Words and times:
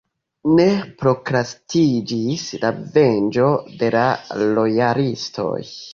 Ne 0.59 0.63
prokrastiĝis 1.01 2.47
la 2.63 2.73
venĝo 2.97 3.53
de 3.83 3.93
la 3.97 4.07
lojalistoj. 4.57 5.57